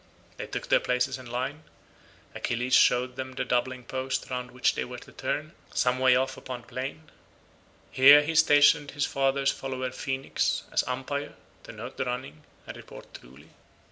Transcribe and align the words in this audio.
They 0.37 0.47
took 0.47 0.67
their 0.69 0.79
places 0.79 1.19
in 1.19 1.27
line; 1.27 1.61
Achilles 2.33 2.73
showed 2.73 3.15
them 3.17 3.33
the 3.33 3.45
doubling 3.45 3.83
post 3.83 4.27
round 4.31 4.49
which 4.49 4.73
they 4.73 4.83
were 4.83 4.97
to 4.97 5.11
turn, 5.11 5.53
some 5.75 5.99
way 5.99 6.15
off 6.15 6.37
upon 6.37 6.61
the 6.61 6.67
plain; 6.69 7.11
here 7.91 8.23
he 8.23 8.33
stationed 8.33 8.89
his 8.89 9.05
father's 9.05 9.51
follower 9.51 9.91
Phoenix 9.91 10.63
as 10.71 10.81
umpire, 10.87 11.35
to 11.65 11.71
note 11.71 11.97
the 11.97 12.05
running, 12.05 12.41
and 12.65 12.77
report 12.77 13.13
truly. 13.13 13.49